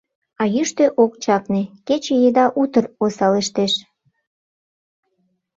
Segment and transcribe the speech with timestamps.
[0.41, 3.73] А йӱштӧ ок чакне, кече еда утыр осалештеш.